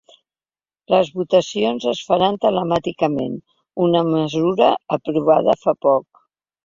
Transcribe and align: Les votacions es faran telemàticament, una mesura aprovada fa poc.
Les 0.93 1.11
votacions 1.17 1.85
es 1.91 2.01
faran 2.07 2.39
telemàticament, 2.45 3.37
una 3.89 4.05
mesura 4.09 4.71
aprovada 4.99 5.57
fa 5.67 5.77
poc. 5.89 6.25